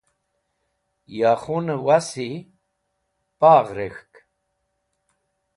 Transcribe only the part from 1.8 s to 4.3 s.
wasi paghz rek̃hk.